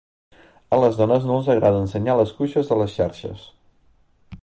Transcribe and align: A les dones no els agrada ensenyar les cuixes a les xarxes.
A 0.77 0.79
les 0.83 0.97
dones 1.01 1.27
no 1.31 1.35
els 1.41 1.51
agrada 1.55 1.83
ensenyar 1.87 2.17
les 2.21 2.35
cuixes 2.39 2.75
a 2.77 2.79
les 2.83 2.99
xarxes. 2.99 3.49